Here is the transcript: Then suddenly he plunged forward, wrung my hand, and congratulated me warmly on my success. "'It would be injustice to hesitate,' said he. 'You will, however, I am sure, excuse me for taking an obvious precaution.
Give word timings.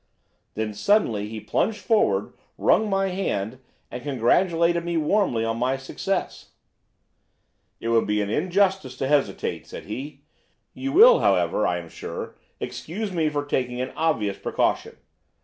Then 0.55 0.73
suddenly 0.73 1.29
he 1.29 1.39
plunged 1.39 1.77
forward, 1.77 2.33
wrung 2.57 2.89
my 2.89 3.09
hand, 3.09 3.59
and 3.91 4.01
congratulated 4.01 4.83
me 4.83 4.97
warmly 4.97 5.45
on 5.45 5.57
my 5.57 5.77
success. 5.77 6.53
"'It 7.79 7.87
would 7.89 8.07
be 8.07 8.19
injustice 8.19 8.97
to 8.97 9.07
hesitate,' 9.07 9.67
said 9.67 9.83
he. 9.85 10.23
'You 10.73 10.91
will, 10.91 11.19
however, 11.19 11.67
I 11.67 11.77
am 11.77 11.87
sure, 11.87 12.35
excuse 12.59 13.11
me 13.11 13.29
for 13.29 13.45
taking 13.45 13.79
an 13.79 13.93
obvious 13.95 14.39
precaution. 14.39 14.97